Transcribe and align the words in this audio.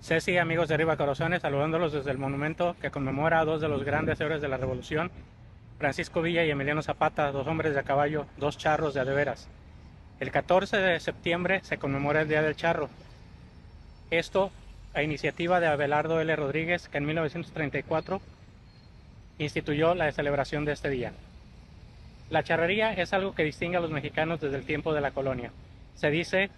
Ceci, 0.00 0.38
amigos 0.38 0.68
de 0.68 0.74
Arriba 0.74 0.96
Corazones, 0.96 1.42
saludándolos 1.42 1.92
desde 1.92 2.10
el 2.10 2.18
monumento 2.18 2.76
que 2.80 2.90
conmemora 2.90 3.40
a 3.40 3.44
dos 3.44 3.60
de 3.60 3.68
los 3.68 3.84
grandes 3.84 4.20
héroes 4.20 4.40
de 4.40 4.48
la 4.48 4.56
Revolución, 4.56 5.10
Francisco 5.78 6.22
Villa 6.22 6.44
y 6.44 6.50
Emiliano 6.50 6.82
Zapata, 6.82 7.30
dos 7.32 7.46
hombres 7.46 7.74
de 7.74 7.82
caballo, 7.82 8.26
dos 8.36 8.56
charros 8.56 8.94
de 8.94 9.00
adeveras. 9.00 9.48
El 10.20 10.30
14 10.30 10.78
de 10.78 11.00
septiembre 11.00 11.60
se 11.62 11.78
conmemora 11.78 12.22
el 12.22 12.28
Día 12.28 12.42
del 12.42 12.56
Charro. 12.56 12.88
Esto 14.10 14.50
a 14.94 15.02
iniciativa 15.02 15.60
de 15.60 15.66
Abelardo 15.66 16.20
L. 16.20 16.34
Rodríguez, 16.34 16.88
que 16.88 16.98
en 16.98 17.06
1934 17.06 18.20
instituyó 19.38 19.94
la 19.94 20.10
celebración 20.12 20.64
de 20.64 20.72
este 20.72 20.90
día. 20.90 21.12
La 22.30 22.42
charrería 22.42 22.92
es 22.92 23.12
algo 23.12 23.34
que 23.34 23.44
distingue 23.44 23.76
a 23.76 23.80
los 23.80 23.90
mexicanos 23.90 24.40
desde 24.40 24.56
el 24.56 24.64
tiempo 24.64 24.92
de 24.92 25.00
la 25.00 25.10
colonia. 25.10 25.52
Se 25.94 26.10
dice 26.10 26.50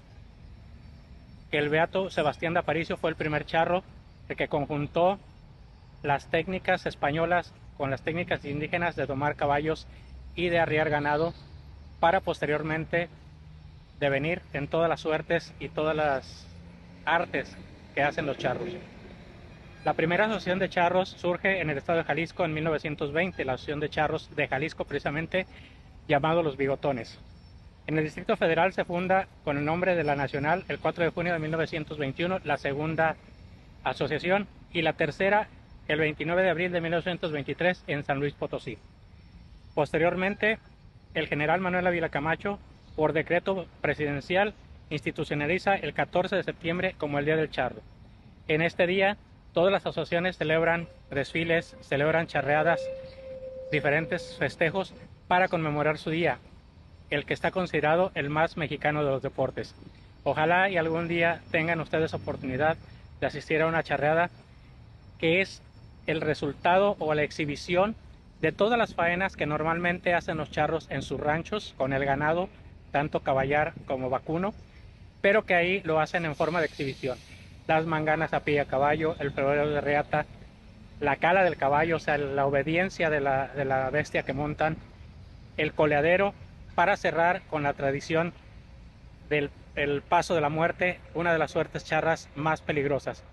el 1.59 1.69
beato 1.69 2.11
Sebastián 2.11 2.55
de 2.55 2.61
Aparicio 2.61 2.97
fue 2.97 3.11
el 3.11 3.17
primer 3.17 3.45
charro 3.47 3.83
el 4.29 4.37
que 4.37 4.49
conjuntó 4.49 5.19
las 6.03 6.31
técnicas 6.31 6.87
españolas 6.87 7.53
con 7.77 7.91
las 7.91 8.03
técnicas 8.03 8.45
indígenas 8.45 8.97
de 8.97 9.07
domar 9.07 9.37
caballos 9.37 9.87
y 10.35 10.49
de 10.49 10.59
arriar 10.59 10.91
ganado 10.91 11.35
para 11.99 12.21
posteriormente 12.21 13.09
devenir 13.99 14.41
en 14.53 14.69
todas 14.69 14.89
las 14.89 15.01
suertes 15.01 15.53
y 15.61 15.69
todas 15.69 15.95
las 15.97 16.47
artes 17.05 17.57
que 17.95 18.03
hacen 18.03 18.27
los 18.27 18.39
charros. 18.39 18.69
La 19.85 19.95
primera 19.95 20.27
asociación 20.27 20.59
de 20.59 20.69
charros 20.69 21.09
surge 21.09 21.61
en 21.61 21.71
el 21.71 21.79
estado 21.79 21.99
de 21.99 22.05
Jalisco 22.05 22.45
en 22.45 22.55
1920, 22.55 23.45
la 23.45 23.55
asociación 23.55 23.81
de 23.81 23.91
charros 23.91 24.35
de 24.37 24.47
Jalisco 24.47 24.85
precisamente 24.85 25.47
llamado 26.07 26.43
Los 26.43 26.57
Bigotones. 26.57 27.19
En 27.87 27.99
el 27.99 28.05
Distrito 28.05 28.37
Federal 28.37 28.73
se 28.73 28.85
funda 28.85 29.27
con 29.45 29.57
el 29.59 29.65
nombre 29.65 29.97
de 29.97 30.05
la 30.05 30.17
Nacional 30.17 30.65
el 30.69 30.79
4 30.79 31.05
de 31.05 31.11
junio 31.11 31.33
de 31.33 31.39
1921 31.39 32.41
la 32.45 32.57
segunda 32.57 33.17
asociación 33.83 34.47
y 34.73 34.83
la 34.83 34.93
tercera 34.93 35.49
el 35.89 35.99
29 35.99 36.43
de 36.43 36.51
abril 36.51 36.73
de 36.73 36.81
1923 36.81 37.85
en 37.89 38.05
San 38.05 38.21
Luis 38.21 38.35
Potosí. 38.35 38.79
Posteriormente, 39.75 40.59
el 41.15 41.27
general 41.27 41.61
Manuel 41.61 41.87
Ávila 41.87 42.11
Camacho, 42.11 42.61
por 42.95 43.13
decreto 43.13 43.67
presidencial, 43.81 44.55
institucionaliza 44.91 45.75
el 45.75 45.95
14 45.95 46.37
de 46.37 46.45
septiembre 46.45 46.95
como 46.97 47.19
el 47.19 47.25
Día 47.25 47.37
del 47.37 47.51
Charro. 47.51 47.81
En 48.47 48.63
este 48.63 48.87
día, 48.87 49.17
todas 49.53 49.73
las 49.73 49.87
asociaciones 49.87 50.37
celebran 50.37 50.89
desfiles, 51.11 51.77
celebran 51.81 52.27
charreadas, 52.27 52.81
diferentes 53.73 54.37
festejos 54.39 54.95
para 55.29 55.49
conmemorar 55.49 55.99
su 55.99 56.11
día, 56.11 56.39
el 57.11 57.25
que 57.25 57.35
está 57.35 57.51
considerado 57.51 58.13
el 58.15 58.31
más 58.31 58.57
mexicano 58.57 59.05
de 59.05 59.11
los 59.11 59.23
deportes. 59.23 59.75
Ojalá 60.23 60.71
y 60.71 60.77
algún 60.77 61.09
día 61.09 61.41
tengan 61.51 61.81
ustedes 61.81 62.15
oportunidad 62.15 62.77
de 63.21 63.27
asistir 63.27 63.61
a 63.63 63.67
una 63.67 63.83
charreada 63.83 64.31
que 65.19 65.41
es 65.41 65.63
el 66.07 66.21
resultado 66.21 66.97
o 66.99 67.15
la 67.15 67.23
exhibición 67.23 67.95
de 68.41 68.53
todas 68.53 68.79
las 68.79 68.95
faenas 68.95 69.37
que 69.37 69.47
normalmente 69.47 70.15
hacen 70.15 70.39
los 70.39 70.51
charros 70.51 70.87
en 70.91 71.03
sus 71.03 71.21
ranchos 71.21 71.75
con 71.77 71.93
el 71.93 72.05
ganado, 72.05 72.49
tanto 72.91 73.21
caballar 73.21 73.75
como 73.87 74.09
vacuno, 74.09 74.55
pero 75.21 75.45
que 75.45 75.55
ahí 75.55 75.81
lo 75.85 76.01
hacen 76.01 76.25
en 76.25 76.35
forma 76.35 76.61
de 76.61 76.67
exhibición. 76.67 77.19
Las 77.67 77.85
manganas 77.85 78.33
a 78.33 78.41
pie 78.41 78.61
a 78.61 78.65
caballo, 78.65 79.15
el 79.19 79.33
febrero 79.33 79.69
de 79.69 79.81
reata, 79.81 80.25
la 81.01 81.17
cala 81.17 81.45
del 81.45 81.57
caballo, 81.57 81.97
o 81.97 82.01
sea, 82.01 82.17
la 82.19 82.47
obediencia 82.47 83.11
de 83.11 83.21
la, 83.21 83.49
de 83.49 83.65
la 83.65 83.91
bestia 83.91 84.23
que 84.23 84.33
montan, 84.33 84.77
el 85.57 85.73
coleadero 85.75 86.35
para 86.75 86.97
cerrar 86.97 87.43
con 87.49 87.63
la 87.63 87.75
tradición 87.75 88.33
del 89.29 89.51
el 89.77 90.03
paso 90.03 90.35
de 90.35 90.41
la 90.41 90.49
muerte, 90.49 91.01
una 91.15 91.33
de 91.33 91.39
las 91.39 91.53
suertes 91.53 91.85
charras 91.85 92.29
más 92.35 92.61
peligrosas. 92.61 93.25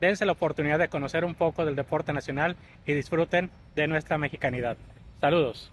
Dense 0.00 0.24
la 0.26 0.32
oportunidad 0.32 0.78
de 0.78 0.88
conocer 0.88 1.24
un 1.24 1.34
poco 1.34 1.64
del 1.64 1.76
deporte 1.76 2.12
nacional 2.12 2.56
y 2.86 2.92
disfruten 2.92 3.50
de 3.76 3.86
nuestra 3.86 4.18
mexicanidad. 4.18 4.76
Saludos. 5.20 5.70